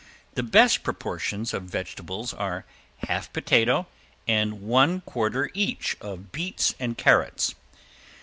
The 0.33 0.41
best 0.41 0.81
proportions 0.81 1.53
of 1.53 1.65
vegetables 1.65 2.33
are 2.33 2.65
half 3.07 3.31
potato 3.31 3.85
and 4.27 4.61
one 4.63 5.01
quarter 5.01 5.51
each 5.53 5.95
of 6.01 6.31
beets 6.31 6.73
and 6.79 6.97
carrots. 6.97 7.53